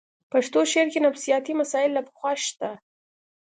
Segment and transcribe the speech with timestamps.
[0.31, 2.69] پښتو شعر کې نفسیاتي مسایل له پخوا شته